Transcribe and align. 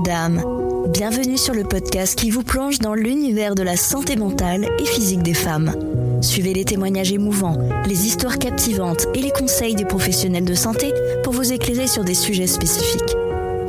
D'âme. 0.00 0.42
Bienvenue 0.88 1.38
sur 1.38 1.54
le 1.54 1.62
podcast 1.62 2.18
qui 2.18 2.30
vous 2.30 2.42
plonge 2.42 2.78
dans 2.78 2.94
l'univers 2.94 3.54
de 3.54 3.62
la 3.62 3.76
santé 3.76 4.16
mentale 4.16 4.66
et 4.78 4.86
physique 4.86 5.22
des 5.22 5.34
femmes. 5.34 5.72
Suivez 6.20 6.52
les 6.52 6.64
témoignages 6.64 7.12
émouvants, 7.12 7.56
les 7.86 8.06
histoires 8.06 8.38
captivantes 8.38 9.06
et 9.14 9.20
les 9.20 9.30
conseils 9.30 9.76
des 9.76 9.84
professionnels 9.84 10.44
de 10.44 10.54
santé 10.54 10.92
pour 11.22 11.32
vous 11.32 11.52
éclairer 11.52 11.86
sur 11.86 12.02
des 12.02 12.14
sujets 12.14 12.48
spécifiques. 12.48 13.16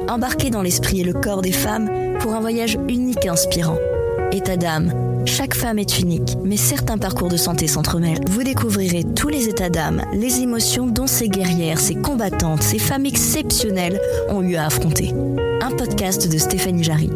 Embarquez 0.08 0.50
dans 0.50 0.64
l'esprit 0.64 1.02
et 1.02 1.04
le 1.04 1.14
corps 1.14 1.42
des 1.42 1.52
femmes 1.52 1.90
pour 2.20 2.34
un 2.34 2.42
voyage 2.42 2.78
unique 2.90 3.26
et 3.26 3.30
inspirant. 3.30 3.78
État 4.32 4.58
d'âme. 4.58 4.94
Chaque 5.26 5.56
femme 5.56 5.80
est 5.80 6.00
unique, 6.00 6.38
mais 6.44 6.58
certains 6.58 6.98
parcours 6.98 7.30
de 7.30 7.38
santé 7.38 7.68
s'entremêlent. 7.68 8.24
Vous 8.30 8.44
découvrirez 8.44 9.04
tous 9.04 9.30
les 9.30 9.48
états 9.48 9.70
d'âme, 9.70 10.04
les 10.14 10.42
émotions 10.42 10.88
dont 10.88 11.08
ces 11.08 11.30
guerrières, 11.30 11.80
ces 11.80 11.96
combattantes, 11.96 12.64
ces 12.64 12.80
femmes 12.80 13.06
exceptionnelles 13.06 14.00
ont 14.30 14.42
eu 14.42 14.56
à 14.56 14.66
affronter. 14.66 15.14
Un 15.66 15.72
podcast 15.72 16.32
de 16.32 16.38
Stéphanie 16.38 16.84
Jarry. 16.84 17.10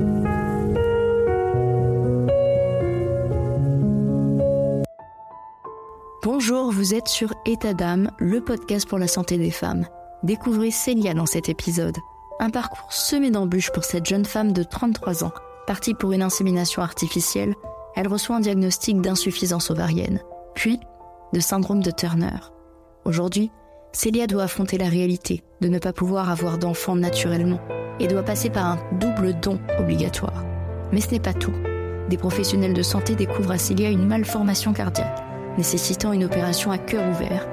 Bonjour, 6.23 6.71
vous 6.71 6.95
êtes 6.95 7.07
sur 7.07 7.31
État 7.45 7.75
d'âme, 7.75 8.09
le 8.17 8.41
podcast 8.41 8.89
pour 8.89 8.97
la 8.97 9.07
santé 9.07 9.37
des 9.37 9.51
femmes. 9.51 9.85
Découvrez 10.23 10.71
Célia 10.71 11.13
dans 11.13 11.27
cet 11.27 11.47
épisode. 11.47 11.97
Un 12.39 12.49
parcours 12.49 12.91
semé 12.91 13.29
d'embûches 13.29 13.71
pour 13.71 13.83
cette 13.83 14.07
jeune 14.07 14.25
femme 14.25 14.51
de 14.51 14.63
33 14.63 15.23
ans. 15.23 15.33
Partie 15.67 15.93
pour 15.93 16.11
une 16.11 16.23
insémination 16.23 16.81
artificielle, 16.81 17.53
elle 17.95 18.07
reçoit 18.07 18.37
un 18.37 18.41
diagnostic 18.41 18.99
d'insuffisance 18.99 19.69
ovarienne, 19.69 20.23
puis 20.55 20.79
de 21.33 21.39
syndrome 21.39 21.83
de 21.83 21.91
Turner. 21.91 22.39
Aujourd'hui, 23.05 23.51
Célia 23.91 24.25
doit 24.25 24.45
affronter 24.45 24.79
la 24.79 24.89
réalité 24.89 25.43
de 25.61 25.67
ne 25.67 25.79
pas 25.79 25.93
pouvoir 25.93 26.29
avoir 26.29 26.57
d'enfant 26.57 26.95
naturellement 26.95 27.59
et 27.99 28.07
doit 28.07 28.23
passer 28.23 28.49
par 28.49 28.65
un 28.65 28.79
double 28.99 29.33
don 29.39 29.59
obligatoire. 29.79 30.45
Mais 30.91 31.01
ce 31.01 31.11
n'est 31.11 31.19
pas 31.19 31.33
tout. 31.33 31.53
Des 32.09 32.17
professionnels 32.17 32.73
de 32.73 32.81
santé 32.81 33.15
découvrent 33.15 33.51
à 33.51 33.57
Célia 33.57 33.89
une 33.89 34.07
malformation 34.07 34.73
cardiaque, 34.73 35.23
nécessitant 35.57 36.13
une 36.13 36.23
opération 36.23 36.71
à 36.71 36.77
cœur 36.77 37.07
ouvert. 37.09 37.47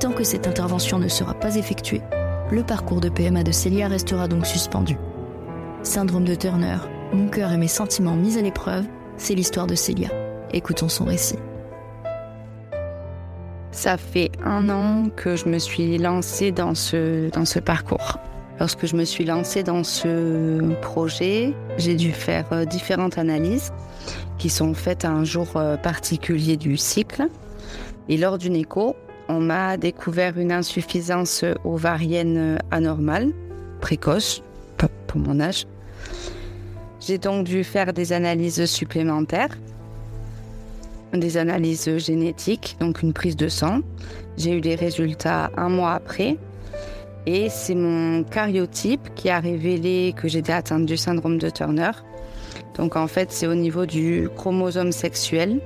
Tant 0.00 0.12
que 0.12 0.24
cette 0.24 0.48
intervention 0.48 0.98
ne 0.98 1.08
sera 1.08 1.34
pas 1.34 1.56
effectuée, 1.56 2.02
le 2.50 2.62
parcours 2.62 3.00
de 3.00 3.08
PMA 3.08 3.42
de 3.42 3.52
Célia 3.52 3.88
restera 3.88 4.28
donc 4.28 4.46
suspendu. 4.46 4.96
Syndrome 5.82 6.24
de 6.24 6.34
Turner, 6.34 6.78
mon 7.12 7.28
cœur 7.28 7.52
et 7.52 7.56
mes 7.56 7.68
sentiments 7.68 8.16
mis 8.16 8.38
à 8.38 8.42
l'épreuve, 8.42 8.86
c'est 9.16 9.34
l'histoire 9.34 9.66
de 9.66 9.74
Célia. 9.74 10.08
Écoutons 10.52 10.88
son 10.88 11.04
récit. 11.04 11.38
Ça 13.76 13.98
fait 13.98 14.30
un 14.42 14.70
an 14.70 15.10
que 15.14 15.36
je 15.36 15.50
me 15.50 15.58
suis 15.58 15.98
lancée 15.98 16.50
dans 16.50 16.74
ce, 16.74 17.28
dans 17.28 17.44
ce 17.44 17.58
parcours. 17.58 18.16
Lorsque 18.58 18.86
je 18.86 18.96
me 18.96 19.04
suis 19.04 19.26
lancée 19.26 19.62
dans 19.62 19.84
ce 19.84 20.72
projet, 20.80 21.52
j'ai 21.76 21.94
dû 21.94 22.12
faire 22.12 22.46
euh, 22.52 22.64
différentes 22.64 23.18
analyses 23.18 23.74
qui 24.38 24.48
sont 24.48 24.72
faites 24.72 25.04
à 25.04 25.10
un 25.10 25.24
jour 25.24 25.48
euh, 25.56 25.76
particulier 25.76 26.56
du 26.56 26.78
cycle. 26.78 27.28
Et 28.08 28.16
lors 28.16 28.38
d'une 28.38 28.56
écho, 28.56 28.96
on 29.28 29.40
m'a 29.40 29.76
découvert 29.76 30.38
une 30.38 30.52
insuffisance 30.52 31.44
ovarienne 31.66 32.58
anormale, 32.70 33.34
précoce, 33.82 34.42
pour 35.06 35.20
mon 35.20 35.38
âge. 35.38 35.66
J'ai 36.98 37.18
donc 37.18 37.44
dû 37.44 37.62
faire 37.62 37.92
des 37.92 38.14
analyses 38.14 38.64
supplémentaires, 38.64 39.50
des 41.12 41.36
analyses 41.36 41.96
génétiques, 41.98 42.76
donc 42.80 43.02
une 43.02 43.12
prise 43.12 43.36
de 43.36 43.48
sang. 43.48 43.80
J'ai 44.36 44.52
eu 44.52 44.60
les 44.60 44.74
résultats 44.74 45.50
un 45.56 45.68
mois 45.68 45.92
après. 45.92 46.36
Et 47.26 47.48
c'est 47.48 47.74
mon 47.74 48.22
cariotype 48.22 49.14
qui 49.16 49.30
a 49.30 49.40
révélé 49.40 50.14
que 50.16 50.28
j'étais 50.28 50.52
atteinte 50.52 50.86
du 50.86 50.96
syndrome 50.96 51.38
de 51.38 51.50
Turner. 51.50 51.90
Donc 52.76 52.94
en 52.94 53.08
fait, 53.08 53.32
c'est 53.32 53.46
au 53.46 53.54
niveau 53.54 53.84
du 53.86 54.28
chromosome 54.36 54.92
sexuel. 54.92 55.60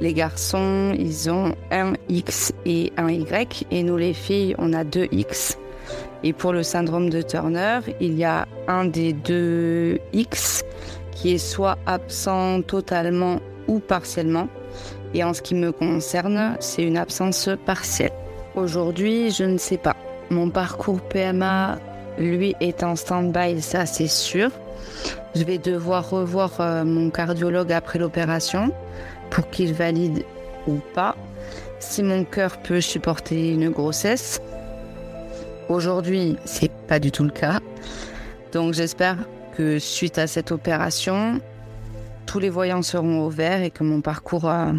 Les 0.00 0.12
garçons, 0.12 0.94
ils 0.98 1.30
ont 1.30 1.54
un 1.70 1.94
X 2.08 2.52
et 2.66 2.92
un 2.96 3.10
Y, 3.10 3.66
et 3.70 3.82
nous 3.82 3.96
les 3.96 4.14
filles, 4.14 4.54
on 4.58 4.72
a 4.72 4.84
deux 4.84 5.08
X. 5.12 5.58
Et 6.22 6.32
pour 6.32 6.52
le 6.52 6.62
syndrome 6.62 7.08
de 7.08 7.22
Turner, 7.22 7.80
il 8.00 8.14
y 8.16 8.24
a 8.24 8.46
un 8.68 8.84
des 8.84 9.12
deux 9.12 9.98
X 10.12 10.64
qui 11.12 11.34
est 11.34 11.38
soit 11.38 11.78
absent 11.86 12.62
totalement 12.62 13.40
ou 13.68 13.78
partiellement. 13.78 14.48
Et 15.14 15.24
en 15.24 15.34
ce 15.34 15.42
qui 15.42 15.54
me 15.54 15.72
concerne, 15.72 16.56
c'est 16.60 16.82
une 16.82 16.96
absence 16.96 17.48
partielle. 17.66 18.12
Aujourd'hui, 18.54 19.30
je 19.30 19.44
ne 19.44 19.58
sais 19.58 19.78
pas. 19.78 19.96
Mon 20.30 20.50
parcours 20.50 21.00
PMA, 21.00 21.78
lui, 22.18 22.54
est 22.60 22.82
en 22.82 22.96
stand-by, 22.96 23.60
ça 23.60 23.86
c'est 23.86 24.08
sûr. 24.08 24.50
Je 25.34 25.44
vais 25.44 25.58
devoir 25.58 26.10
revoir 26.10 26.60
euh, 26.60 26.84
mon 26.84 27.10
cardiologue 27.10 27.72
après 27.72 27.98
l'opération 27.98 28.72
pour 29.30 29.48
qu'il 29.50 29.72
valide 29.74 30.24
ou 30.66 30.78
pas 30.94 31.16
si 31.78 32.02
mon 32.02 32.24
cœur 32.24 32.58
peut 32.58 32.80
supporter 32.80 33.50
une 33.50 33.70
grossesse. 33.70 34.40
Aujourd'hui, 35.68 36.36
c'est 36.44 36.70
pas 36.88 36.98
du 36.98 37.10
tout 37.10 37.24
le 37.24 37.30
cas. 37.30 37.60
Donc 38.52 38.74
j'espère 38.74 39.16
que 39.56 39.78
suite 39.78 40.18
à 40.18 40.26
cette 40.26 40.52
opération, 40.52 41.40
tous 42.26 42.38
les 42.38 42.50
voyants 42.50 42.82
seront 42.82 43.24
au 43.24 43.30
vert 43.30 43.62
et 43.62 43.70
que 43.70 43.84
mon 43.84 44.00
parcours 44.00 44.48
euh, 44.48 44.72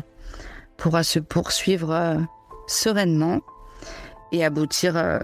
pourra 0.81 1.03
se 1.03 1.19
poursuivre 1.19 1.91
euh, 1.91 2.17
sereinement 2.65 3.41
et 4.31 4.43
aboutir 4.43 4.97
euh, 4.97 5.19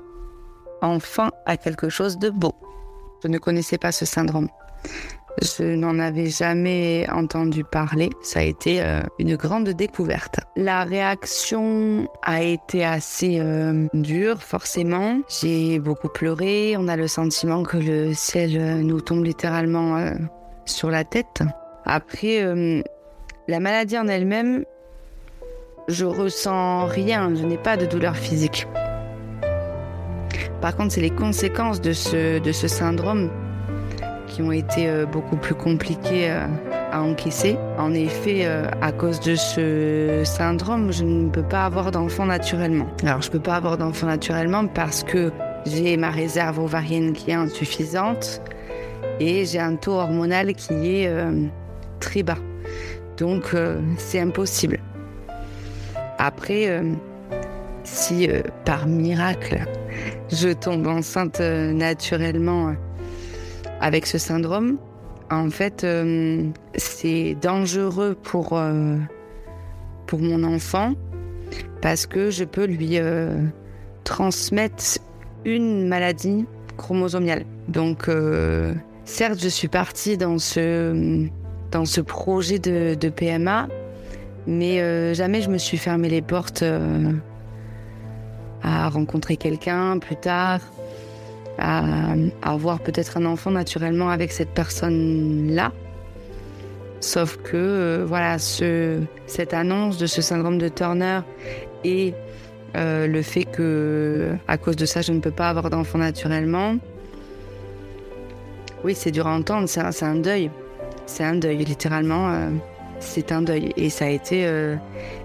enfin 0.82 1.32
à 1.48 1.58
quelque 1.58 1.90
chose 1.90 2.20
de 2.20 2.30
beau. 2.30 2.54
Je 3.24 3.28
ne 3.28 3.40
connaissais 3.40 3.80
pas 3.80 3.92
ce 3.92 4.06
syndrome. 4.06 4.50
Je 5.42 5.64
n'en 5.64 5.98
avais 5.98 6.28
jamais 6.28 7.08
entendu 7.12 7.64
parler. 7.64 8.12
Ça 8.22 8.40
a 8.40 8.44
été 8.44 8.84
euh, 8.84 9.02
une 9.18 9.36
grande 9.36 9.70
découverte. 9.70 10.40
La 10.56 10.84
réaction 10.84 12.08
a 12.22 12.44
été 12.44 12.86
assez 12.86 13.42
dure, 13.94 14.42
forcément. 14.42 15.22
J'ai 15.42 15.80
beaucoup 15.80 16.10
pleuré. 16.10 16.76
On 16.78 16.88
a 16.88 16.96
le 16.96 17.08
sentiment 17.08 17.64
que 17.64 17.78
le 17.78 18.14
ciel 18.14 18.82
nous 18.82 19.02
tombe 19.02 19.24
littéralement 19.24 20.12
sur 20.66 20.90
la 20.90 21.04
tête. 21.04 21.44
Après, 21.86 22.44
la 23.48 23.60
maladie 23.60 23.98
en 23.98 24.08
elle-même, 24.08 24.66
je 25.88 26.06
ressens 26.06 26.86
rien. 26.86 27.34
Je 27.36 27.44
n'ai 27.44 27.58
pas 27.58 27.78
de 27.78 27.86
douleur 27.86 28.16
physique. 28.16 28.68
Par 30.62 30.76
contre, 30.76 30.94
c'est 30.94 31.02
les 31.02 31.12
conséquences 31.12 31.82
de 31.82 31.94
ce, 31.94 32.40
de 32.40 32.52
ce 32.52 32.68
syndrome 32.68 33.30
qui 34.28 34.42
ont 34.42 34.52
été 34.52 34.90
euh, 34.90 35.06
beaucoup 35.06 35.38
plus 35.38 35.56
compliquées 35.56 36.30
euh, 36.30 36.46
à 36.92 37.02
encaisser. 37.02 37.58
En 37.78 37.94
effet, 37.94 38.42
euh, 38.46 38.70
à 38.82 38.92
cause 38.92 39.20
de 39.20 39.36
ce 39.36 40.24
syndrome, 40.26 40.92
je 40.92 41.04
ne 41.04 41.30
peux 41.30 41.44
pas 41.44 41.66
avoir 41.66 41.92
d'enfant 41.92 42.26
naturellement. 42.26 42.88
Alors, 43.04 43.22
je 43.22 43.28
ne 43.28 43.34
peux 43.34 43.40
pas 43.40 43.56
avoir 43.56 43.78
d'enfant 43.78 44.08
naturellement 44.08 44.68
parce 44.68 45.04
que 45.04 45.32
j'ai 45.66 45.96
ma 45.96 46.10
réserve 46.10 46.60
ovarienne 46.60 47.14
qui 47.14 47.32
est 47.32 47.36
insuffisante 47.36 48.42
et 49.20 49.46
j'ai 49.46 49.60
un 49.60 49.76
taux 49.76 49.94
hormonal 49.94 50.54
qui 50.54 50.74
est 50.74 51.12
très 52.00 52.24
bas. 52.24 52.38
Donc, 53.18 53.56
c'est 53.98 54.20
impossible. 54.20 54.80
Après, 56.18 56.82
si 57.84 58.28
par 58.66 58.88
miracle 58.88 59.66
je 60.30 60.50
tombe 60.50 60.88
enceinte 60.88 61.40
naturellement 61.40 62.74
avec 63.80 64.06
ce 64.06 64.18
syndrome, 64.18 64.78
en 65.30 65.50
fait, 65.50 65.84
euh, 65.84 66.44
c'est 66.76 67.36
dangereux 67.42 68.16
pour, 68.22 68.54
euh, 68.54 68.96
pour 70.06 70.20
mon 70.20 70.44
enfant 70.44 70.94
parce 71.82 72.06
que 72.06 72.32
je 72.32 72.44
peux 72.44 72.66
lui 72.66 72.98
euh, 72.98 73.44
transmettre 74.04 75.00
une 75.46 75.88
maladie 75.88 76.46
chromosomiale. 76.78 77.44
Donc, 77.68 78.10
certes, 79.06 79.40
je 79.40 79.48
suis 79.48 79.68
partie 79.68 80.18
dans 80.18 80.38
ce, 80.38 81.28
dans 81.72 81.86
ce 81.86 82.02
projet 82.02 82.60
de 82.60 83.10
PMA, 83.10 83.68
mais 84.48 85.14
jamais 85.14 85.42
je 85.42 85.50
me 85.50 85.58
suis 85.58 85.78
fermé 85.78 86.10
les 86.10 86.22
portes 86.22 86.64
à 88.64 88.90
rencontrer 88.90 89.38
quelqu'un 89.38 90.00
plus 90.00 90.16
tard 90.16 90.62
à, 91.58 91.84
avoir 92.42 92.80
peut-être 92.80 93.18
un 93.18 93.26
enfant 93.26 93.52
naturellement 93.52 94.10
avec 94.10 94.32
cette 94.32 94.50
personne-là. 94.50 95.72
Sauf 97.00 97.38
que, 97.38 97.56
euh, 97.56 98.06
voilà, 98.08 98.40
ce, 98.40 99.02
cette 99.28 99.54
annonce 99.54 99.98
de 99.98 100.08
ce 100.08 100.22
syndrome 100.22 100.58
de 100.58 100.68
Turner 100.68 101.20
et 101.84 102.14
euh, 102.76 103.08
le 103.08 103.22
fait 103.22 103.46
que, 103.46 104.32
à 104.48 104.58
cause 104.58 104.76
de 104.76 104.86
ça, 104.86 105.02
je 105.02 105.12
ne 105.12 105.20
peux 105.20 105.32
pas 105.32 105.50
avoir 105.50 105.70
d'enfant 105.70 106.00
naturellement, 106.00 106.76
oui, 108.84 108.94
c'est 108.96 109.12
dur 109.12 109.28
à 109.28 109.36
entendre, 109.36 109.68
c'est 109.68 110.04
un, 110.04 110.16
deuil. 110.16 110.52
C'est 111.06 111.24
un 111.24 111.36
deuil, 111.36 111.58
littéralement, 111.66 112.30
euh, 112.30 112.50
c'est 113.00 113.32
un 113.32 113.42
deuil. 113.42 113.74
Et 113.78 113.90
ça 113.90 114.06
a 114.06 114.10
été, 114.10 114.46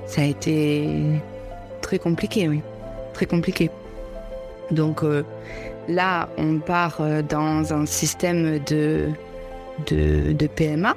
ça 0.06 0.22
a 0.22 0.24
été 0.24 0.88
très 1.80 1.98
compliqué, 1.98 2.48
oui, 2.48 2.60
très 3.12 3.26
compliqué. 3.26 3.70
Donc, 4.70 5.02
là, 5.88 6.28
on 6.38 6.58
part 6.58 6.98
euh, 7.00 7.22
dans 7.22 7.72
un 7.72 7.86
système 7.86 8.58
de, 8.60 9.10
de, 9.86 10.46
PMA. 10.46 10.96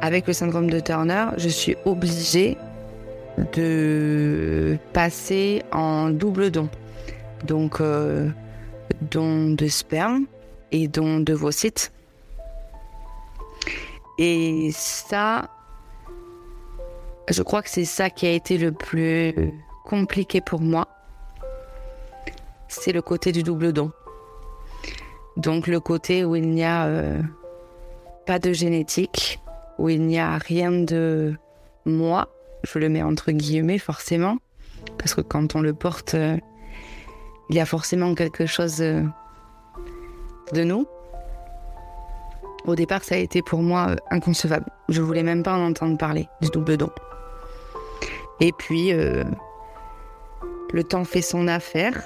Avec 0.00 0.26
le 0.26 0.32
syndrome 0.32 0.68
de 0.68 0.80
Turner, 0.80 1.26
je 1.36 1.48
suis 1.48 1.76
obligée 1.84 2.58
de 3.54 4.76
passer 4.92 5.62
en 5.72 6.10
double 6.10 6.50
don. 6.50 6.68
Donc, 7.46 7.80
euh, 7.80 8.28
don 9.10 9.50
de 9.50 9.66
sperme 9.66 10.26
et 10.72 10.88
don 10.88 11.18
de 11.18 11.24
d'ovocytes. 11.24 11.93
Et 14.18 14.70
ça, 14.72 15.50
je 17.28 17.42
crois 17.42 17.62
que 17.62 17.70
c'est 17.70 17.84
ça 17.84 18.10
qui 18.10 18.26
a 18.26 18.32
été 18.32 18.58
le 18.58 18.72
plus 18.72 19.52
compliqué 19.84 20.40
pour 20.40 20.60
moi. 20.60 20.88
C'est 22.68 22.92
le 22.92 23.02
côté 23.02 23.32
du 23.32 23.42
double 23.42 23.72
don. 23.72 23.92
Donc 25.36 25.66
le 25.66 25.80
côté 25.80 26.24
où 26.24 26.36
il 26.36 26.48
n'y 26.50 26.64
a 26.64 26.86
euh, 26.86 27.20
pas 28.26 28.38
de 28.38 28.52
génétique, 28.52 29.40
où 29.78 29.88
il 29.88 30.02
n'y 30.02 30.18
a 30.18 30.38
rien 30.38 30.70
de 30.70 31.34
moi, 31.84 32.28
je 32.62 32.78
le 32.78 32.88
mets 32.88 33.02
entre 33.02 33.32
guillemets 33.32 33.78
forcément, 33.78 34.38
parce 34.98 35.14
que 35.14 35.20
quand 35.20 35.56
on 35.56 35.60
le 35.60 35.74
porte, 35.74 36.14
euh, 36.14 36.36
il 37.50 37.56
y 37.56 37.60
a 37.60 37.66
forcément 37.66 38.14
quelque 38.14 38.46
chose 38.46 38.80
euh, 38.80 39.02
de 40.52 40.62
nous. 40.62 40.86
Au 42.66 42.74
départ, 42.74 43.04
ça 43.04 43.16
a 43.16 43.18
été 43.18 43.42
pour 43.42 43.60
moi 43.60 43.94
inconcevable. 44.10 44.66
Je 44.88 45.02
voulais 45.02 45.22
même 45.22 45.42
pas 45.42 45.54
en 45.54 45.66
entendre 45.66 45.98
parler 45.98 46.28
du 46.40 46.48
double 46.48 46.78
don. 46.78 46.90
Et 48.40 48.52
puis, 48.52 48.92
euh, 48.92 49.22
le 50.72 50.82
temps 50.82 51.04
fait 51.04 51.20
son 51.20 51.46
affaire. 51.46 52.02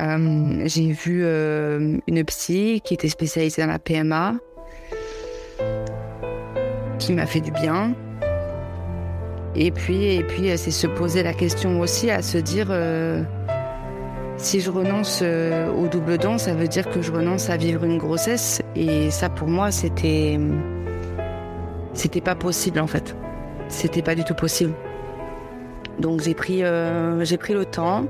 Euh, 0.00 0.62
j'ai 0.64 0.92
vu 0.92 1.22
euh, 1.24 1.98
une 2.06 2.24
psy 2.24 2.82
qui 2.84 2.94
était 2.94 3.08
spécialisée 3.08 3.62
dans 3.62 3.68
la 3.68 3.78
PMA, 3.80 4.34
qui 7.00 7.12
m'a 7.12 7.26
fait 7.26 7.40
du 7.40 7.50
bien. 7.50 7.94
Et 9.56 9.72
puis, 9.72 10.14
et 10.14 10.22
puis 10.22 10.56
c'est 10.56 10.70
se 10.70 10.86
poser 10.86 11.22
la 11.22 11.32
question 11.32 11.80
aussi, 11.80 12.10
à 12.10 12.22
se 12.22 12.38
dire 12.38 12.68
si 14.36 14.60
je 14.60 14.70
renonce 14.70 15.22
au 15.22 15.86
double 15.88 16.18
don, 16.18 16.38
ça 16.38 16.54
veut 16.54 16.68
dire 16.68 16.88
que 16.90 17.02
je 17.02 17.12
renonce 17.12 17.50
à 17.50 17.56
vivre 17.56 17.84
une 17.84 17.98
grossesse. 17.98 18.62
Et 18.76 19.10
ça, 19.10 19.28
pour 19.28 19.48
moi, 19.48 19.70
c'était, 19.70 20.38
c'était 21.92 22.20
pas 22.20 22.34
possible 22.34 22.80
en 22.80 22.86
fait. 22.86 23.16
C'était 23.68 24.02
pas 24.02 24.14
du 24.14 24.24
tout 24.24 24.34
possible. 24.34 24.74
Donc 25.98 26.22
j'ai 26.22 26.34
pris, 26.34 26.60
euh, 26.62 27.24
pris 27.38 27.54
le 27.54 27.64
temps 27.64 28.06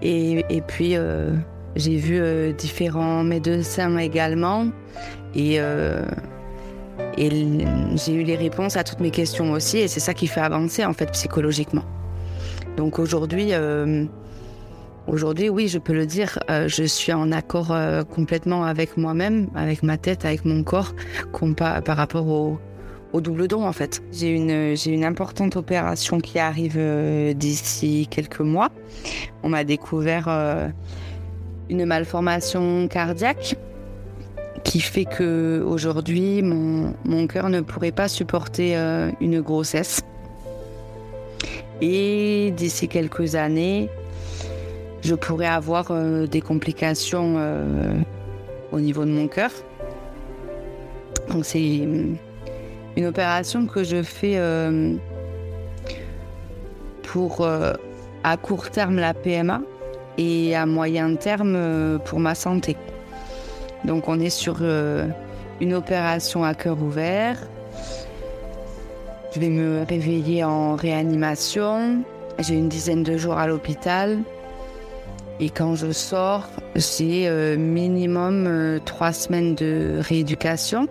et, 0.00 0.44
et 0.50 0.60
puis 0.60 0.96
euh, 0.96 1.30
j'ai 1.76 1.96
vu 1.96 2.18
euh, 2.20 2.52
différents 2.52 3.22
médecins 3.22 3.96
également 3.98 4.66
et, 5.34 5.56
et 7.16 7.30
j'ai 7.94 8.14
eu 8.14 8.22
les 8.22 8.36
réponses 8.36 8.76
à 8.76 8.84
toutes 8.84 9.00
mes 9.00 9.10
questions 9.10 9.52
aussi 9.52 9.78
et 9.78 9.88
c'est 9.88 10.00
ça 10.00 10.12
qui 10.12 10.26
fait 10.26 10.40
avancer 10.40 10.84
en 10.84 10.92
fait 10.92 11.10
psychologiquement. 11.12 11.84
Donc 12.76 12.98
aujourd'hui, 12.98 13.52
aujourd'hui 15.06 15.48
oui, 15.48 15.68
je 15.68 15.78
peux 15.78 15.92
le 15.92 16.06
dire, 16.06 16.38
je 16.48 16.84
suis 16.84 17.12
en 17.12 17.32
accord 17.32 17.74
complètement 18.10 18.64
avec 18.64 18.96
moi-même, 18.96 19.48
avec 19.54 19.82
ma 19.82 19.98
tête, 19.98 20.24
avec 20.24 20.44
mon 20.44 20.62
corps, 20.62 20.94
par 21.56 21.96
rapport 21.96 22.28
au, 22.28 22.58
double 23.20 23.48
don 23.48 23.66
en 23.66 23.72
fait. 23.72 24.02
J'ai 24.12 24.30
une, 24.30 25.04
importante 25.04 25.56
opération 25.56 26.18
qui 26.18 26.38
arrive 26.38 26.76
euh, 26.78 27.34
d'ici 27.34 28.06
quelques 28.10 28.40
mois. 28.40 28.70
On 29.42 29.50
m'a 29.50 29.64
découvert 29.64 30.26
euh, 30.28 30.68
une 31.68 31.84
malformation 31.84 32.88
cardiaque 32.88 33.56
qui 34.64 34.80
fait 34.80 35.04
que 35.04 35.62
aujourd'hui 35.66 36.40
mon, 36.42 37.26
cœur 37.26 37.50
ne 37.50 37.60
pourrait 37.60 37.92
pas 37.92 38.08
supporter 38.08 38.76
euh, 38.76 39.10
une 39.20 39.40
grossesse. 39.40 40.00
Et 41.80 42.52
d'ici 42.56 42.86
quelques 42.86 43.34
années, 43.34 43.90
je 45.02 45.14
pourrais 45.14 45.46
avoir 45.46 45.92
des 46.26 46.40
complications 46.40 47.36
au 48.72 48.80
niveau 48.80 49.04
de 49.04 49.10
mon 49.10 49.28
cœur. 49.28 49.50
Donc 51.28 51.44
c'est 51.44 51.86
une 52.96 53.06
opération 53.06 53.66
que 53.66 53.84
je 53.84 54.02
fais 54.02 54.34
euh, 54.36 54.94
pour 57.02 57.40
euh, 57.40 57.72
à 58.24 58.36
court 58.36 58.70
terme 58.70 58.96
la 58.96 59.14
PMA 59.14 59.62
et 60.18 60.54
à 60.54 60.66
moyen 60.66 61.14
terme 61.14 61.54
euh, 61.56 61.98
pour 61.98 62.20
ma 62.20 62.34
santé. 62.34 62.76
Donc 63.84 64.08
on 64.08 64.20
est 64.20 64.30
sur 64.30 64.62
une 65.60 65.74
opération 65.74 66.44
à 66.44 66.54
cœur 66.54 66.80
ouvert. 66.80 67.36
Je 69.34 69.40
vais 69.40 69.48
me 69.48 69.84
réveiller 69.88 70.44
en 70.44 70.76
réanimation. 70.76 72.04
J'ai 72.38 72.54
une 72.54 72.68
dizaine 72.68 73.02
de 73.02 73.16
jours 73.16 73.38
à 73.38 73.48
l'hôpital. 73.48 74.18
Et 75.42 75.50
quand 75.50 75.74
je 75.74 75.90
sors, 75.90 76.48
j'ai 76.76 77.56
minimum 77.56 78.78
trois 78.84 79.12
semaines 79.12 79.56
de 79.56 79.98
rééducation. 79.98 80.86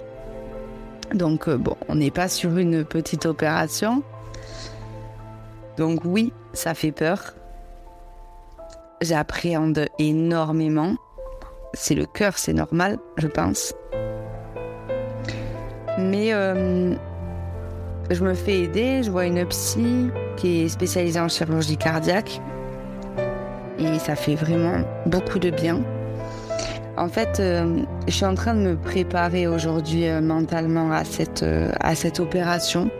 Donc 1.13 1.47
euh, 1.47 1.57
bon, 1.57 1.77
on 1.87 1.95
n'est 1.95 2.11
pas 2.11 2.27
sur 2.27 2.57
une 2.57 2.83
petite 2.83 3.25
opération. 3.25 4.03
Donc 5.77 6.01
oui, 6.03 6.33
ça 6.51 6.73
fait 6.73 6.91
peur. 6.91 7.33
J'appréhende 9.01 9.87
énormément. 9.99 10.95
C'est 11.73 11.95
le 11.95 12.05
cœur, 12.05 12.37
c'est 12.37 12.51
normal, 12.51 12.99
je 13.15 13.27
pense. 13.27 13.73
Mais 15.97 16.33
euh, 16.33 16.93
je 18.09 18.21
me 18.21 18.33
fais 18.33 18.63
aider, 18.63 19.01
je 19.01 19.11
vois 19.11 19.27
une 19.27 19.45
psy 19.45 20.09
qui 20.35 20.63
est 20.63 20.67
spécialisée 20.67 21.21
en 21.21 21.29
chirurgie 21.29 21.77
cardiaque. 21.77 22.41
Et 23.81 23.97
ça 23.97 24.15
fait 24.15 24.35
vraiment 24.35 24.83
beaucoup 25.07 25.39
de 25.39 25.49
bien. 25.49 25.81
En 26.97 27.07
fait, 27.07 27.39
euh, 27.39 27.79
je 28.07 28.13
suis 28.13 28.25
en 28.25 28.35
train 28.35 28.53
de 28.53 28.59
me 28.59 28.75
préparer 28.75 29.47
aujourd'hui 29.47 30.07
euh, 30.07 30.21
mentalement 30.21 30.91
à 30.91 31.03
cette, 31.03 31.41
euh, 31.41 31.71
à 31.79 31.95
cette 31.95 32.19
opération 32.19 32.91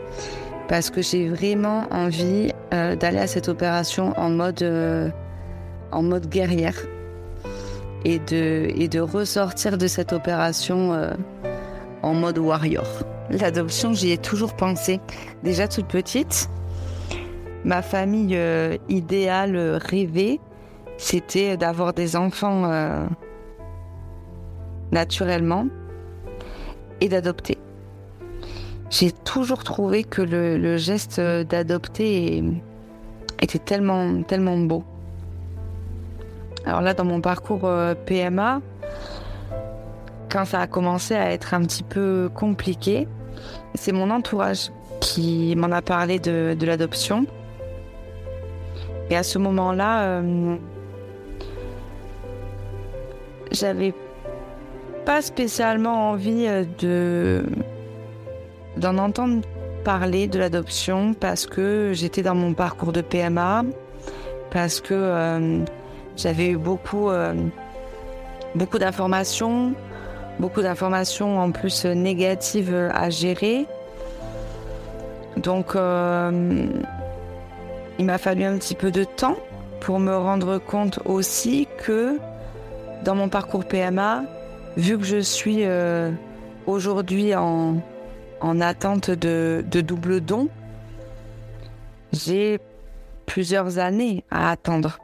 parce 0.68 0.90
que 0.90 1.02
j'ai 1.02 1.28
vraiment 1.28 1.84
envie 1.92 2.54
d'aller 2.72 3.18
à 3.18 3.28
cette 3.28 3.50
opération 3.50 4.14
en 4.18 4.30
mode, 4.30 4.64
en 5.92 6.02
mode 6.02 6.30
guerrière 6.30 6.78
et 8.06 8.20
de, 8.20 8.72
et 8.74 8.88
de 8.88 9.02
ressortir 9.02 9.78
de 9.78 9.88
cette 9.88 10.14
opération 10.14 11.12
en 12.04 12.14
mode 12.14 12.38
warrior. 12.38 12.88
L'adoption, 13.30 13.92
j'y 13.92 14.12
ai 14.12 14.18
toujours 14.18 14.56
pensé. 14.56 15.02
Déjà 15.44 15.68
toute 15.68 15.88
petite, 15.88 16.50
ma 17.66 17.82
famille 17.82 18.40
idéale 18.88 19.58
rêvée, 19.84 20.40
c'était 21.02 21.58
d'avoir 21.58 21.94
des 21.94 22.16
enfants 22.16 23.08
naturellement 24.92 25.66
et 27.02 27.10
d'adopter. 27.10 27.58
J'ai 28.90 29.12
toujours 29.12 29.64
trouvé 29.64 30.04
que 30.04 30.22
le, 30.22 30.78
geste 30.78 31.20
d'adopter 31.20 32.44
était 33.42 33.60
tellement, 33.60 34.22
tellement 34.24 34.58
beau. 34.58 34.84
Alors 36.66 36.82
là, 36.82 36.94
dans 36.94 37.06
mon 37.06 37.22
parcours 37.22 37.62
euh, 37.64 37.96
PMA, 37.96 38.62
quand 40.30 40.46
ça 40.46 40.60
a 40.60 40.68
commencé 40.68 41.16
à 41.16 41.32
être 41.32 41.56
un 41.56 41.62
petit 41.64 41.82
peu 41.82 42.30
compliqué, 42.36 43.08
c'est 43.74 43.92
mon 43.92 44.12
entourage 44.12 44.72
qui 45.00 45.56
m'en 45.56 45.72
a 45.72 45.82
parlé 45.82 46.20
de, 46.20 46.56
l'adoption. 46.62 47.26
Et 49.10 49.16
à 49.18 49.24
ce 49.24 49.40
moment-là, 49.40 50.04
euh, 50.04 50.58
j'avais 53.52 53.94
pas 55.06 55.22
spécialement 55.22 56.12
envie 56.12 56.46
euh, 56.48 56.64
de 56.80 57.44
d'en 58.78 58.98
entendre 58.98 59.42
parler 59.84 60.28
de 60.28 60.40
l'adoption 60.40 61.14
parce 61.14 61.46
que 61.46 61.92
j'étais 61.94 62.22
dans 62.22 62.36
mon 62.36 62.54
parcours 62.54 62.94
de 62.94 63.02
PMA, 63.02 63.64
parce 64.50 64.80
que 64.80 64.94
euh, 64.94 65.60
j'avais 66.16 66.50
eu 66.50 66.58
beaucoup, 66.58 67.10
euh, 67.10 67.34
beaucoup 68.56 68.78
d'informations, 68.80 69.74
beaucoup 70.40 70.62
d'informations 70.62 71.40
en 71.40 71.52
plus 71.52 71.86
négatives 71.86 72.90
à 72.94 73.10
gérer. 73.10 73.66
Donc, 75.36 75.74
il 78.00 78.06
m'a 78.06 78.18
fallu 78.18 78.44
un 78.46 78.58
petit 78.58 78.76
peu 78.76 78.92
de 78.92 79.04
temps 79.04 79.36
pour 79.82 80.00
me 80.00 80.16
rendre 80.16 80.60
compte 80.60 81.00
aussi 81.06 81.68
que 81.78 82.18
dans 83.04 83.16
mon 83.16 83.30
parcours 83.30 83.66
PMA, 83.66 84.24
vu 84.78 84.98
que 84.98 85.04
je 85.04 85.20
suis 85.20 85.66
euh, 85.66 86.12
aujourd'hui 86.66 87.34
en, 87.36 87.82
attente 88.62 89.10
de, 89.10 89.64
double 89.82 90.22
don, 90.22 90.50
j'ai 92.12 92.60
plusieurs 93.26 93.80
années 93.80 94.24
à 94.30 94.52
attendre. 94.52 95.00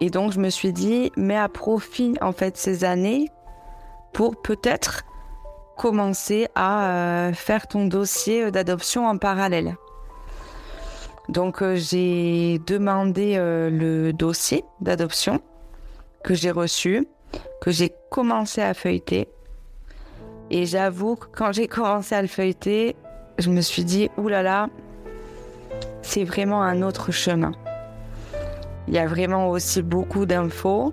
Et 0.00 0.10
donc, 0.10 0.32
je 0.32 0.40
me 0.40 0.50
suis 0.50 0.72
dit, 0.72 1.10
mets 1.16 1.36
à 1.36 1.48
profit 1.48 2.14
en 2.20 2.32
fait 2.32 2.56
ces 2.56 2.84
années 2.84 3.28
pour 4.12 4.40
peut-être 4.40 5.04
commencer 5.76 6.48
à 6.54 6.88
euh, 6.88 7.32
faire 7.32 7.66
ton 7.66 7.86
dossier 7.86 8.50
d'adoption 8.50 9.06
en 9.06 9.18
parallèle. 9.18 9.76
Donc, 11.28 11.62
euh, 11.62 11.74
j'ai 11.76 12.60
demandé 12.66 13.36
le 13.36 14.12
dossier 14.12 14.64
d'adoption 14.80 15.40
que 16.24 16.34
j'ai 16.34 16.50
reçu, 16.50 17.06
que 17.60 17.70
j'ai 17.70 17.92
commencé 18.10 18.60
à 18.60 18.74
feuilleter. 18.74 19.28
Et 20.50 20.66
j'avoue 20.66 21.14
que 21.14 21.26
quand 21.32 21.52
j'ai 21.52 21.68
commencé 21.78 22.14
à 22.14 22.22
le 22.22 22.28
feuilleter, 22.28 22.96
je 23.38 23.50
me 23.50 23.60
suis 23.60 23.84
dit, 23.84 24.10
oulala, 24.16 24.68
c'est 26.02 26.24
vraiment 26.24 26.62
un 26.62 26.82
autre 26.82 27.12
chemin. 27.12 27.52
Il 28.88 28.94
y 28.94 28.98
a 28.98 29.06
vraiment 29.06 29.48
aussi 29.48 29.82
beaucoup 29.82 30.26
d'infos. 30.26 30.92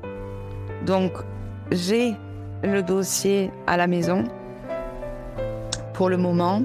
Donc, 0.86 1.12
j'ai 1.72 2.16
le 2.64 2.82
dossier 2.82 3.52
à 3.68 3.78
la 3.78 3.88
maison 3.88 4.24
pour 5.94 6.10
le 6.10 6.18
moment, 6.18 6.64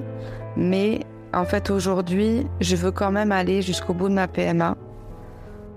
mais 0.55 1.01
en 1.33 1.45
fait 1.45 1.69
aujourd'hui, 1.69 2.47
je 2.61 2.75
veux 2.75 2.91
quand 2.91 3.11
même 3.11 3.31
aller 3.31 3.61
jusqu'au 3.61 3.93
bout 3.93 4.09
de 4.09 4.13
ma 4.13 4.27
PMA, 4.27 4.75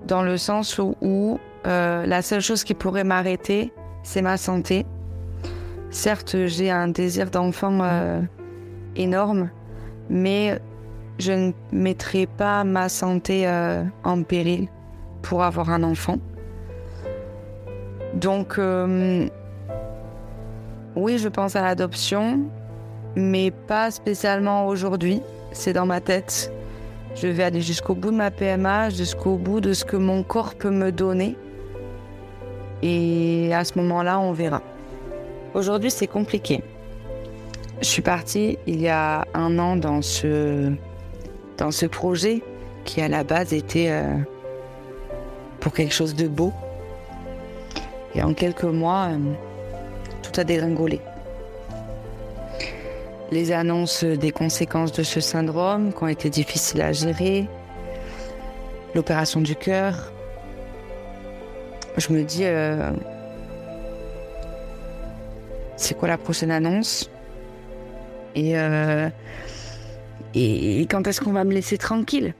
dans 0.07 0.23
le 0.23 0.37
sens 0.37 0.79
où, 0.79 1.39
euh, 1.67 2.07
la 2.07 2.23
seule 2.23 2.41
chose 2.41 2.65
qui 2.65 2.75
pourrait 2.75 3.05
m'arrêter, 3.05 3.73
c'est 4.03 4.23
ma 4.23 4.37
santé. 4.37 4.87
Certes, 5.91 6.37
j'ai 6.47 6.71
un 6.71 6.89
désir 6.89 7.31
d'enfant 7.31 7.81
euh, 7.83 8.21
énorme, 8.97 9.51
mais 10.09 10.61
je 11.19 11.33
ne 11.33 11.53
mettrai 11.73 12.27
pas 12.27 12.65
ma 12.65 12.89
santé 12.89 13.47
euh, 13.47 13.83
en 14.05 14.23
péril 14.23 14.69
pour 15.23 15.43
avoir 15.43 15.71
un 15.71 15.83
enfant. 15.83 16.17
Donc, 18.15 18.59
oui, 20.97 21.19
je 21.19 21.29
pense 21.29 21.55
à 21.55 21.63
l'adoption, 21.63 22.41
mais 23.15 23.51
pas 23.51 23.91
spécialement 23.91 24.67
aujourd'hui. 24.67 25.23
C'est 25.53 25.73
dans 25.73 25.87
ma 25.87 26.01
tête. 26.01 26.53
Je 27.15 27.27
vais 27.29 27.43
aller 27.43 27.61
jusqu'au 27.61 27.95
bout 27.95 28.11
de 28.11 28.17
ma 28.17 28.31
PMA, 28.31 28.91
jusqu'au 28.91 29.37
bout 29.37 29.61
de 29.61 29.73
ce 29.73 29.85
que 29.85 29.97
mon 29.97 30.23
corps 30.23 30.55
peut 30.55 30.71
me 30.71 30.91
donner. 30.91 31.37
Et 32.83 33.53
à 33.53 33.65
ce 33.65 33.79
moment-là, 33.79 34.19
on 34.19 34.33
verra. 34.33 34.63
Aujourd'hui, 35.55 35.91
c'est 35.91 36.07
compliqué. 36.07 36.63
Je 37.81 37.87
suis 37.87 38.03
partie 38.03 38.59
il 38.67 38.81
y 38.81 38.89
a 38.89 39.25
un 39.35 39.59
an 39.59 39.77
dans 39.77 40.03
ce, 40.03 40.77
projet 41.87 42.43
qui 42.85 43.01
à 43.01 43.09
la 43.09 43.25
base 43.25 43.53
était 43.53 43.89
euh, 43.91 44.17
pour 45.61 45.73
quelque 45.73 45.95
chose 45.95 46.15
de 46.15 46.29
beau. 46.29 46.53
Et 48.15 48.23
en 48.23 48.35
quelques 48.35 48.65
mois, 48.65 49.09
euh, 49.11 49.19
tout 50.23 50.39
a 50.41 50.45
dégringolé. 50.45 51.01
Les 53.31 53.53
annonces 53.53 54.05
des 54.05 54.33
conséquences 54.33 54.93
de 54.93 55.03
ce 55.03 55.21
syndrome 55.21 55.93
qui 55.93 56.03
ont 56.03 56.09
été 56.09 56.31
difficiles 56.31 56.83
à 56.83 56.93
gérer, 56.93 57.47
l'opération 58.95 59.41
du 59.41 59.55
cœur. 59.55 60.13
Je 61.97 62.13
me 62.13 62.23
dis, 62.23 62.45
euh, 62.45 62.91
c'est 65.77 65.97
quoi 65.97 66.09
la 66.09 66.19
prochaine 66.19 66.51
annonce 66.51 67.11
et, 68.35 68.57
euh, 68.57 69.09
et, 70.35 70.87
quand 70.89 71.07
est-ce 71.07 71.21
qu'on 71.21 71.33
va 71.33 71.43
me 71.45 71.53
laisser 71.53 71.79
tranquille 71.79 72.35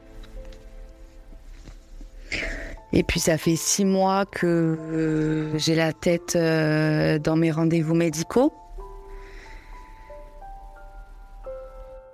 Et 2.93 3.03
puis 3.03 3.19
ça 3.19 3.39
fait 3.39 3.57
six 3.57 3.85
mois 3.85 4.25
que 4.25 4.47
euh, 4.47 5.59
j'ai 5.59 5.75
la 5.75 5.93
tête 5.93 6.37
dans 6.37 7.37
mes 7.37 7.51
rendez-vous 7.51 7.95
médicaux. 7.95 8.53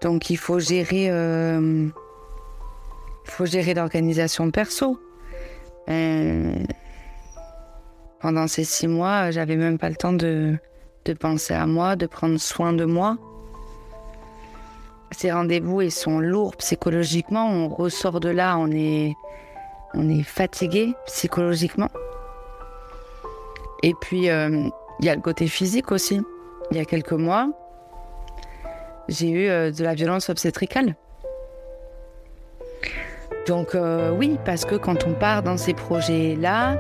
Donc 0.01 0.31
il 0.31 0.37
faut 0.39 0.59
gérer, 0.59 1.07
il 1.07 1.93
faut 3.25 3.47
gérer 3.47 3.75
l'organisation 3.75 4.51
perso. 4.51 4.99
Pendant 8.21 8.47
ces 8.47 8.65
six 8.65 8.89
mois, 8.89 9.31
j'avais 9.31 9.57
même 9.57 9.79
pas 9.79 9.89
le 9.89 9.97
temps 9.97 10.13
de, 10.13 10.57
de 11.05 11.13
penser 11.13 11.55
à 11.55 11.67
moi, 11.67 11.97
de 11.97 12.07
prendre 12.07 12.39
soin 12.39 12.73
de 12.73 12.85
moi. 12.85 13.17
Ces 15.13 15.31
rendez-vous, 15.31 15.83
ils 15.83 15.93
sont 15.93 16.19
lourds 16.19 16.57
psychologiquement. 16.57 17.49
On 17.49 17.69
ressort 17.69 18.21
de 18.21 18.29
là, 18.29 18.57
on 18.59 18.71
est, 18.71 19.15
on 19.95 20.09
est 20.09 20.23
fatigué 20.23 20.95
psychologiquement. 21.07 21.91
Et 23.83 23.95
puis, 24.01 24.31
euh, 24.31 24.69
il 25.01 25.07
y 25.07 25.09
a 25.09 25.15
le 25.15 25.21
côté 25.21 25.47
physique 25.47 25.93
aussi. 25.93 26.21
Il 26.71 26.77
y 26.77 26.81
a 26.81 26.85
quelques 26.85 27.13
mois, 27.13 27.51
j'ai 29.09 29.31
eu 29.31 29.49
euh, 29.49 29.71
de 29.71 29.85
la 29.85 29.95
violence 29.95 30.29
obstétricale. 30.29 30.97
Donc 33.47 33.75
euh, 33.75 34.11
oui, 34.11 34.39
parce 34.45 34.65
que 34.65 34.75
quand 34.75 35.07
on 35.07 35.13
part 35.13 35.43
dans 35.43 35.57
ces 35.57 35.75
projets-là, 35.75 36.77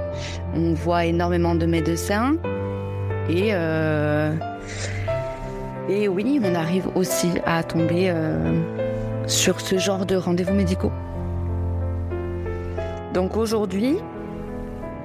on 0.54 0.74
voit 0.74 1.04
énormément 1.04 1.54
de 1.54 1.66
médecins 1.66 2.36
et 3.28 3.52
et 5.88 6.08
oui, 6.08 6.40
on 6.42 6.54
arrive 6.54 6.88
aussi 6.96 7.30
à 7.44 7.62
tomber 7.62 8.10
euh, 8.10 8.60
sur 9.28 9.60
ce 9.60 9.78
genre 9.78 10.04
de 10.04 10.16
rendez-vous 10.16 10.54
médicaux. 10.54 10.90
Donc 13.14 13.36
aujourd'hui, 13.36 13.96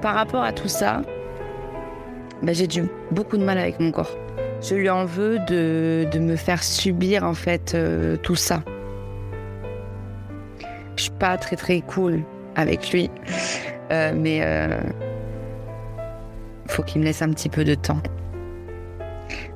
par 0.00 0.16
rapport 0.16 0.42
à 0.42 0.52
tout 0.52 0.66
ça, 0.66 1.02
bah, 2.42 2.52
j'ai 2.52 2.66
du 2.66 2.84
beaucoup 3.12 3.36
de 3.36 3.44
mal 3.44 3.58
avec 3.58 3.78
mon 3.78 3.92
corps. 3.92 4.10
Je 4.60 4.74
lui 4.74 4.90
en 4.90 5.04
veux 5.04 5.38
de, 5.38 6.18
me 6.18 6.34
faire 6.34 6.64
subir 6.64 7.22
en 7.22 7.34
fait 7.34 7.74
euh, 7.74 8.16
tout 8.16 8.36
ça. 8.36 8.62
Pas 11.10 11.36
très 11.36 11.56
très 11.56 11.80
cool 11.80 12.22
avec 12.54 12.92
lui, 12.92 13.10
euh, 13.90 14.12
mais 14.14 14.38
il 16.64 16.70
faut 16.70 16.82
qu'il 16.82 17.00
me 17.00 17.06
laisse 17.06 17.22
un 17.22 17.30
petit 17.30 17.48
peu 17.48 17.64
de 17.64 17.74
temps 17.74 18.02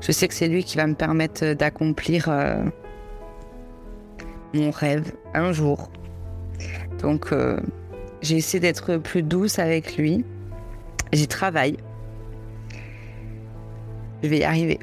je 0.01 0.13
sais 0.13 0.29
que 0.29 0.35
c'est 0.35 0.49
lui 0.49 0.65
qui 0.65 0.77
va 0.77 0.87
me 0.87 0.95
permettre 0.95 1.55
d'accomplir 1.55 2.29
euh, 2.29 2.63
mon 4.55 4.71
rêve 4.71 5.13
un 5.35 5.53
jour. 5.53 5.91
Donc 7.01 7.33
euh, 7.33 7.59
j'ai 8.23 8.37
essayé 8.37 8.61
d'être 8.61 8.99
plus 8.99 9.23
douce 9.23 9.59
avec 9.59 9.97
lui. 9.97 10.25
J'y 11.13 11.29
travaille. 11.29 11.77
Je 14.23 14.29
vais 14.29 14.39
y 14.39 14.45
arriver. 14.45 14.79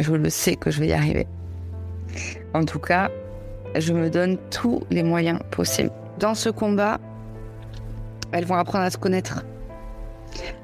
Je 0.00 0.12
le 0.12 0.30
sais 0.30 0.56
que 0.56 0.70
je 0.70 0.80
vais 0.80 0.88
y 0.88 0.92
arriver. 0.92 1.26
En 2.54 2.64
tout 2.64 2.78
cas, 2.78 3.10
je 3.74 3.92
me 3.92 4.10
donne 4.10 4.38
tous 4.50 4.82
les 4.90 5.02
moyens 5.02 5.40
possibles. 5.50 5.90
Dans 6.18 6.34
ce 6.34 6.48
combat, 6.48 6.98
elles 8.32 8.44
vont 8.44 8.54
apprendre 8.54 8.84
à 8.84 8.90
se 8.90 8.96
connaître, 8.96 9.44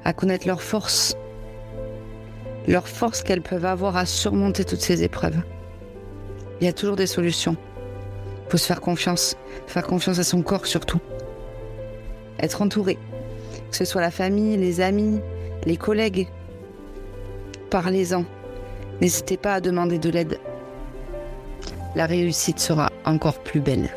à 0.03 0.13
connaître 0.13 0.47
leurs 0.47 0.61
forces, 0.61 1.15
leur 2.67 2.87
force 2.87 3.21
qu'elles 3.21 3.41
peuvent 3.41 3.65
avoir 3.65 3.97
à 3.97 4.05
surmonter 4.05 4.63
toutes 4.63 4.81
ces 4.81 5.03
épreuves. 5.03 5.41
Il 6.59 6.65
y 6.65 6.69
a 6.69 6.73
toujours 6.73 6.95
des 6.95 7.07
solutions. 7.07 7.57
Il 8.45 8.51
faut 8.51 8.57
se 8.57 8.65
faire 8.65 8.81
confiance, 8.81 9.35
faire 9.67 9.85
confiance 9.85 10.19
à 10.19 10.23
son 10.23 10.41
corps 10.41 10.65
surtout. 10.65 10.99
Être 12.39 12.61
entouré, 12.61 12.97
que 13.69 13.77
ce 13.77 13.85
soit 13.85 14.01
la 14.01 14.11
famille, 14.11 14.57
les 14.57 14.81
amis, 14.81 15.19
les 15.65 15.77
collègues. 15.77 16.27
Parlez-en. 17.69 18.25
N'hésitez 19.01 19.37
pas 19.37 19.55
à 19.55 19.61
demander 19.61 19.97
de 19.97 20.09
l'aide. 20.09 20.39
La 21.95 22.05
réussite 22.05 22.59
sera 22.59 22.91
encore 23.05 23.39
plus 23.39 23.59
belle. 23.59 23.89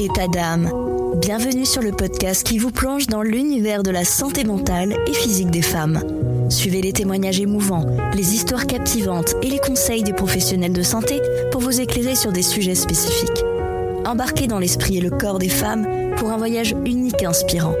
état 0.00 0.28
d'âme. 0.28 0.70
Bienvenue 1.16 1.66
sur 1.66 1.82
le 1.82 1.90
podcast 1.90 2.46
qui 2.46 2.58
vous 2.58 2.70
plonge 2.70 3.08
dans 3.08 3.22
l'univers 3.22 3.82
de 3.82 3.90
la 3.90 4.04
santé 4.04 4.44
mentale 4.44 4.96
et 5.06 5.12
physique 5.12 5.50
des 5.50 5.62
femmes. 5.62 6.37
Suivez 6.48 6.80
les 6.80 6.92
témoignages 6.92 7.40
émouvants, 7.40 7.86
les 8.14 8.34
histoires 8.34 8.66
captivantes 8.66 9.34
et 9.42 9.48
les 9.48 9.58
conseils 9.58 10.02
des 10.02 10.12
professionnels 10.12 10.72
de 10.72 10.82
santé 10.82 11.20
pour 11.52 11.60
vous 11.60 11.80
éclairer 11.80 12.14
sur 12.14 12.32
des 12.32 12.42
sujets 12.42 12.74
spécifiques. 12.74 13.44
Embarquez 14.06 14.46
dans 14.46 14.58
l'esprit 14.58 14.98
et 14.98 15.00
le 15.00 15.10
corps 15.10 15.38
des 15.38 15.48
femmes 15.48 15.86
pour 16.16 16.30
un 16.30 16.38
voyage 16.38 16.74
unique 16.86 17.22
et 17.22 17.26
inspirant. 17.26 17.74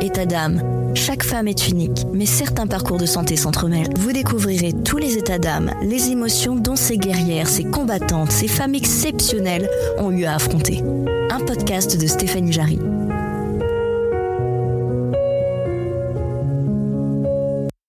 État 0.00 0.26
d'âme. 0.26 0.62
Chaque 0.94 1.22
femme 1.22 1.48
est 1.48 1.68
unique, 1.68 2.04
mais 2.12 2.26
certains 2.26 2.66
parcours 2.66 2.98
de 2.98 3.06
santé 3.06 3.36
s'entremêlent. 3.36 3.94
Vous 3.96 4.12
découvrirez 4.12 4.72
tous 4.72 4.98
les 4.98 5.16
états 5.16 5.38
d'âme, 5.38 5.72
les 5.82 6.10
émotions 6.10 6.56
dont 6.56 6.76
ces 6.76 6.98
guerrières, 6.98 7.48
ces 7.48 7.64
combattantes, 7.64 8.32
ces 8.32 8.48
femmes 8.48 8.74
exceptionnelles 8.74 9.70
ont 9.98 10.10
eu 10.10 10.24
à 10.24 10.34
affronter. 10.34 10.82
Un 11.30 11.40
podcast 11.40 11.98
de 11.98 12.06
Stéphanie 12.06 12.52
Jarry. 12.52 12.78